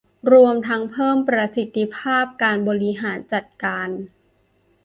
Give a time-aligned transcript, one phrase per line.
[0.31, 3.89] รวมทั้งเพิ่มประสิทธิภาพการบริหารจัดการ